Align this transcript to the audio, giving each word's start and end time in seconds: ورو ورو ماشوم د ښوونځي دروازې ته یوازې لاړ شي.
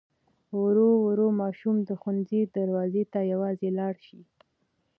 ورو 0.61 0.89
ورو 1.05 1.27
ماشوم 1.41 1.75
د 1.87 1.89
ښوونځي 2.01 2.41
دروازې 2.55 3.03
ته 3.13 3.19
یوازې 3.33 3.69
لاړ 3.79 3.95
شي. 4.05 4.19